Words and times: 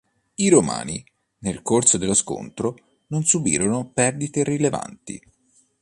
I 0.33 0.49
Romani, 0.49 1.05
nel 1.41 1.61
corso 1.61 1.99
dello 1.99 2.15
scontro, 2.15 3.03
non 3.09 3.23
subirono 3.23 3.91
perdite 3.93 4.43
rilevanti. 4.43 5.21